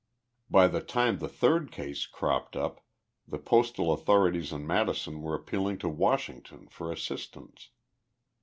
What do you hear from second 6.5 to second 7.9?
for assistance.